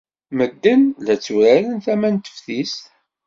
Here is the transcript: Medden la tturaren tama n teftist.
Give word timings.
Medden 0.37 0.81
la 1.05 1.15
tturaren 1.23 1.75
tama 1.85 2.09
n 2.11 2.15
teftist. 2.17 2.83